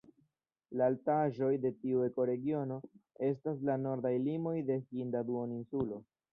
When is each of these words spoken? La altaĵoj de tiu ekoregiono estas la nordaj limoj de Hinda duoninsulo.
La 0.79 0.87
altaĵoj 0.91 1.49
de 1.65 1.71
tiu 1.83 2.01
ekoregiono 2.07 2.79
estas 3.29 3.63
la 3.71 3.79
nordaj 3.85 4.15
limoj 4.27 4.59
de 4.73 4.83
Hinda 4.89 5.27
duoninsulo. 5.33 6.05